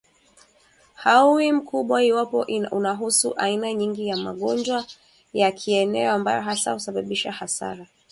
hauwi 0.95 1.51
mkubwa 1.51 2.03
iwapo 2.03 2.45
unahusu 2.71 3.33
aina 3.37 3.73
nyingi 3.73 4.13
za 4.13 4.17
magonjwa 4.17 4.85
ya 5.33 5.51
kieneo 5.51 6.11
ambayo 6.11 6.41
hasa 6.41 6.71
husababisha 6.73 7.31
hasara 7.31 7.85